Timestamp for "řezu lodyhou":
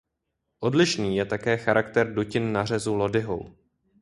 2.65-3.53